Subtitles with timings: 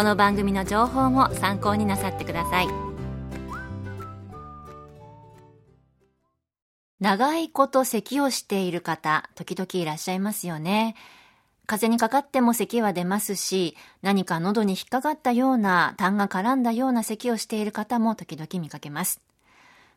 [0.00, 2.68] この番組の情報も参考になさってください。
[7.00, 10.96] 長いこと咳をしている方時々いらっしゃいますよね。
[11.66, 19.20] 風邪にかかっても咳は出ますし何か喉に引っかかったような痰が絡んだような咳をしている方も時々見かけます。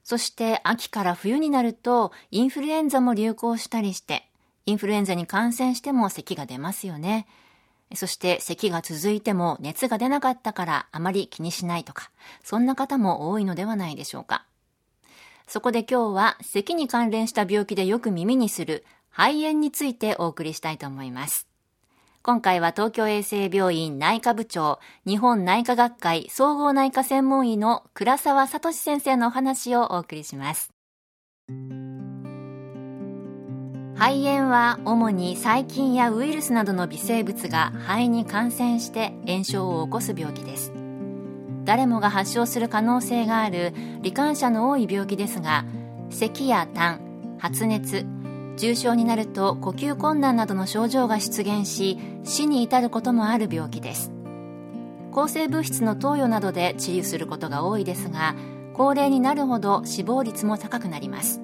[0.03, 4.27] そして秋から冬になるとインフルエンザも流行したりして
[4.65, 7.25] インフルエンザに感染しても咳が出ますよね。
[7.95, 12.11] そして咳が続いても熱が出なかったからあまり気にしないとか、
[12.43, 14.45] そんな方も多いのではないでしょうか。
[15.47, 21.47] そこで今日は咳に関連した病気でよく耳にする肺炎についてお送りしたいと思います。
[22.23, 30.71] 今回は東京衛生病院内科部長、日本内科学会総合内科専門医の倉沢聡先生のお話をお送りします。
[33.95, 40.73] 肺炎は主に細菌やウイルスなどの微生物が肺に感染して炎症を起こす病気です。
[41.63, 45.65] 誰もが発症する可能性がある罹患者の多い病気ですが
[46.09, 46.99] 咳や痰
[47.37, 48.05] 発熱
[48.57, 54.11] 重症になると呼吸困難などの症状が出現し死に至ることもある病気です。
[55.11, 58.35] 抗生物質の投与などで治癒することが多いですが
[58.73, 61.39] 高齢になるほど死亡率も高くなります。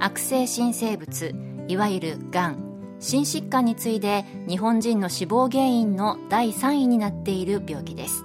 [0.00, 8.24] 悪性新生物いわゆるがん心疾患に次いで日本人の死亡原因の第3位になっている病気です。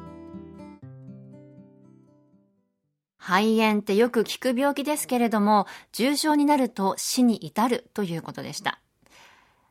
[3.17, 8.79] 肺炎ってよく聞く病気ですけれども重症になると死に至るということでした。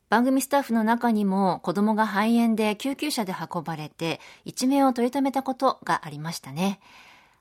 [0.08, 6.80] 番組スタッフの中にも子供が肺炎で救急車で運ばれて一命を取り留めたことがありましたね。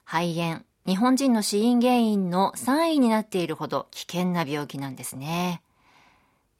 [0.06, 5.64] 肺炎日本人の死因原因の3位になっているほど危険な病気なんですね。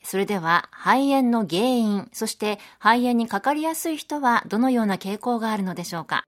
[0.06, 6.26] それでは肺炎の原因、そして肺炎にかかりやすい人はどのような傾向があるのでしょうか？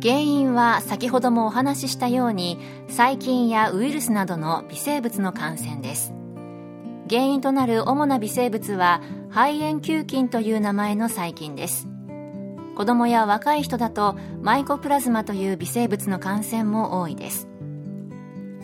[0.00, 6.14] 原因は先ほどもお話ししたように細菌やウイルスなどの微生物の感染です。
[7.10, 9.00] 原因となる主な微生物は
[9.30, 11.88] 肺炎球菌という名前の細菌です。
[12.76, 17.48] 子供や若い人だとマイコプラズマという微生物の感染も多いです。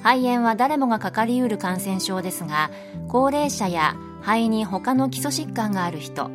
[0.02, 2.70] 肺炎は誰もがかかりうる感染症ですが
[3.08, 6.30] 高齢者や肺に他の基礎疾患がある人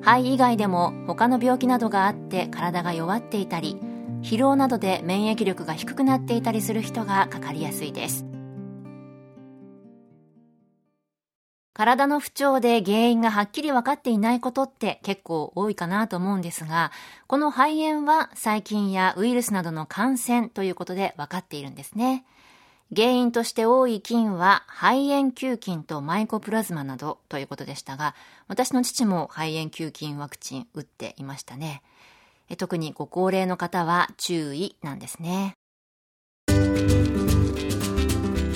[0.00, 3.78] 肺以外でも他の病気などがあって体が弱っていたり
[4.22, 8.26] 疲労などで免疫力が低くなっていたりする人がかかりやすいです
[11.74, 16.92] 体の不調で原因がはっきり分かっていないことって結構多いかなと思うんですが、
[17.26, 22.26] この肺炎は細菌やウイルスなどの感染ということで分かっているんですね。
[22.94, 28.14] 原因として多い菌は肺炎球菌とマイコプラズマなどということでしたが、
[28.48, 31.82] 私の父も肺炎球菌ワクチン打っていましたね。
[32.58, 35.54] 特にご高齢の方は注意なんですね。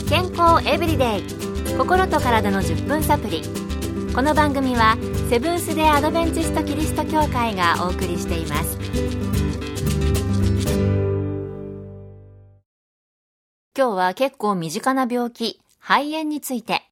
[0.09, 3.43] 健康エブリデイ心と体の10分サプリ
[4.15, 4.97] この番組は
[5.29, 9.46] セブンス・デ・アドベンチスト・キリスト教会がお送りしています
[13.77, 16.83] 今日は結構身近な病気肺炎について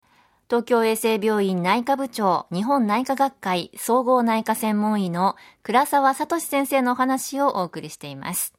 [0.50, 8.52] 東京衛生病院内科部長日本内科学会総合内科専門医の倉沢聡先生のお話をお送りしています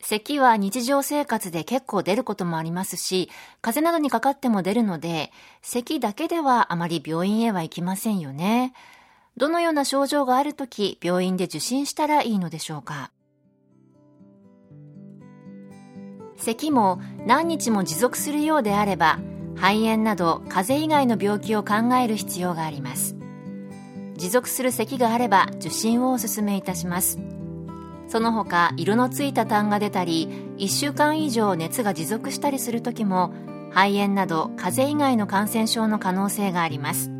[0.00, 3.30] 咳は日常生活で結構出ることもありますし、
[3.62, 5.32] 風邪などにかかっても出るので、
[5.62, 8.74] 咳だけではあまり病院へは行きませんよね。
[9.38, 13.12] どのような症状があるとき、病院で受診したらいいのでしょうか？
[16.44, 19.18] 咳も何日も持続するようであれば、
[19.56, 23.16] 肺炎など風邪以外の病気を考える必要があります。
[24.16, 27.18] 持続する咳があれば受診をお勧めいたします。
[28.08, 33.32] その他色のついた痰が出たり1週間以上熱が持続したりする時も
[33.70, 37.10] 肺炎など風邪以外の感染症の可能性があります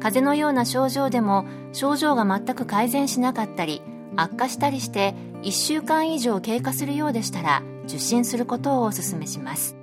[0.00, 3.82] 風邪のような症状でも症状が全く改善しなかったり
[4.16, 7.62] 悪化したりして1週間以上経過するようでしたら
[7.92, 9.76] 受診することをお勧めします。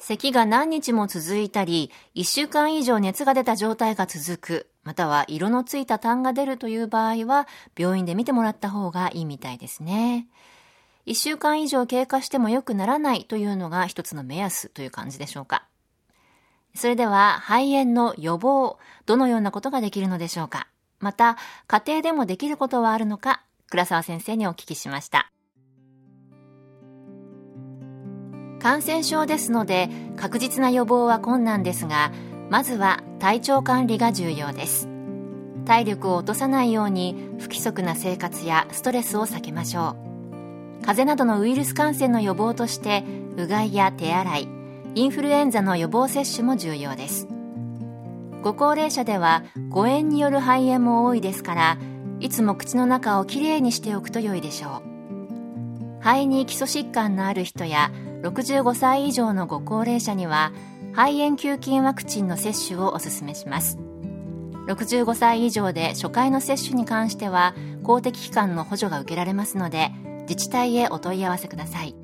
[0.00, 7.46] 咳が何日も続いたり1週間以上熱が出た状態が続くまたは色のついた痰が出るという場合は
[7.78, 10.26] 病院で見てもらった方がいいみたいですね。
[11.06, 15.66] 1週間以上経過しても良くならないというのが一つの目安という感じでしょうか。
[16.74, 20.66] それでは肺炎の予防どのようなことができるのでしょうか。
[20.98, 25.30] また、家庭でもできることはあるのか、倉沢先生にお聞きしました。
[28.58, 32.12] 感染症ですので、確実な予防は困難ですが、
[32.50, 34.88] まずは体調管理が重要です。
[35.64, 39.96] 体力を落とさないように不規則な生活やストレスを避けましょ
[40.82, 40.84] う。
[40.84, 43.04] 風邪などのウイルス感染の予防として、
[43.36, 44.48] うがいや手洗い、
[44.96, 47.28] インフルエンザの予防接種も重要です。
[48.42, 51.78] ご高齢者では誤嚥による肺炎も多いですから
[52.20, 56.00] いつも口の中をきれいにしておくと良いでしょう。
[56.00, 57.90] 肺に基礎疾患のある人や
[58.22, 60.52] 65歳以上のご高齢者には
[60.92, 63.78] 肺炎球菌ワクチンの接種をおすすめします。
[64.68, 69.90] 65歳以上で初回の接種に関しては公的機関の補助が受けられますので
[70.28, 71.94] 自治体へお問い合わせください。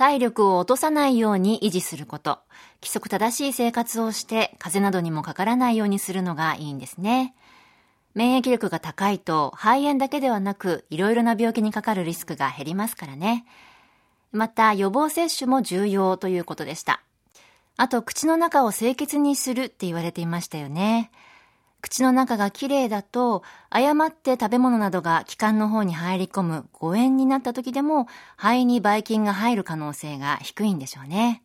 [0.00, 2.38] 体力を落とさないように維持すること、
[2.80, 7.34] 規則正しい生活をして風邪などにもかからないようにするのがいいんですね。
[8.14, 13.44] 免疫力が高いと肺炎だけではなくいろいろな病気にかかるリスクが減りますからね。
[14.32, 17.02] また予防接種も重要ということでした。
[17.76, 21.10] あと口の中を清潔にするって言われていましたよね。
[21.80, 28.06] 口の中がきれいだと、誤って食べ物などが気管の方に入り込む誤嚥になった時でも、
[28.36, 31.42] 肺にばい菌が入る可能性が低いんでしょうね。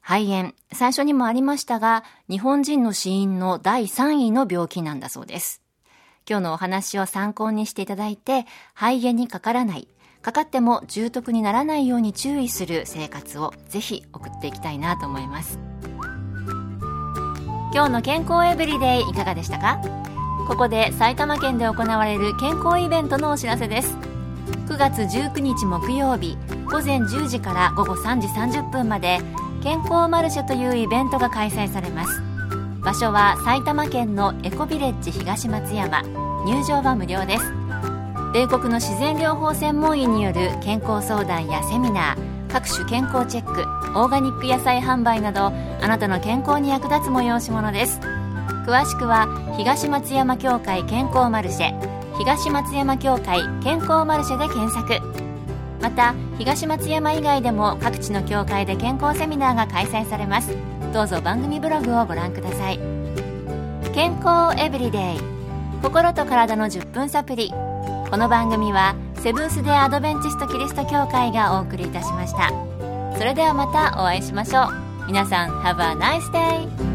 [0.00, 5.62] 肺炎、最初にもありましたが、日本人の死因の第3位の病気なんだそうです。
[6.28, 9.88] 今日のお話を参考にしていただいて、肺炎にかからない、
[10.20, 15.71] かかっても重篤にならないように注意する生活をぜひ送っていきたいなと思います。
[17.74, 19.80] 今日の健康エブリデイいかがでしたか？
[20.46, 23.96] ここで埼玉県で行われる健康イベントのお知らせです。
[24.68, 26.36] 9月19日木曜日
[26.66, 29.20] 午前10時から午後3時30分まで
[29.62, 32.20] 健康マルシェというイベントが開催されます。
[32.82, 36.02] 場所は埼玉県のエコビレッジ東松山
[36.44, 37.44] 入場は無料です。
[38.34, 45.52] 米国の自然療法専門医による健康相談やセミナー各種健康チェックオーガニック野菜販売などあ
[45.88, 48.00] なたの健康に役立つ催し物です。
[48.66, 55.00] 詳しくは東松山協会健康マルシェ東松山協会健康マルシェで検索。
[55.80, 60.56] また東松山以外でも各地の協会で健康セミナーが開催されます。
[60.92, 62.78] どうぞ番組ブログをご覧ください。
[63.92, 65.32] 健康エブリデイ。
[65.82, 72.71] 心と体の10分サプリこの番組はセブンス・デ・アドベンチスト・キリスト教会がお送りいたしました。
[73.18, 76.91] それではまたお会いしましょう皆さん Have a nice day!